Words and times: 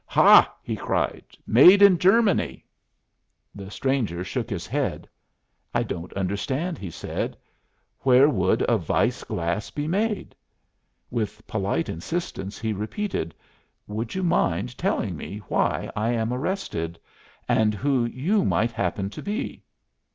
"Hah!" 0.07 0.51
he 0.63 0.75
cried, 0.75 1.23
"made 1.45 1.83
in 1.83 1.99
Germany!" 1.99 2.65
The 3.53 3.69
stranger 3.69 4.23
shook 4.23 4.49
his 4.49 4.65
head. 4.65 5.07
"I 5.75 5.83
don't 5.83 6.11
understand," 6.13 6.79
he 6.79 6.89
said. 6.89 7.37
"Where 7.99 8.27
would 8.27 8.65
a 8.67 8.77
Weiss 8.77 9.23
glass 9.23 9.69
be 9.69 9.87
made?" 9.87 10.33
With 11.11 11.45
polite 11.45 11.87
insistence 11.87 12.57
he 12.57 12.73
repeated, 12.73 13.35
"Would 13.85 14.15
you 14.15 14.23
mind 14.23 14.75
telling 14.75 15.15
me 15.15 15.37
why 15.49 15.91
I 15.95 16.09
am 16.13 16.33
arrested, 16.33 16.99
and 17.47 17.75
who 17.75 18.03
you 18.05 18.43
might 18.43 18.71
happen 18.71 19.11
to 19.11 19.21
be?" 19.21 19.61